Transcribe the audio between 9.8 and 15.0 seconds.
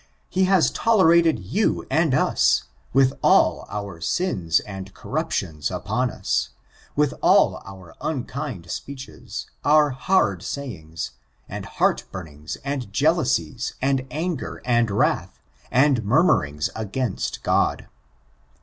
hard sayings, and heart burnings, and jealousies, and anger, and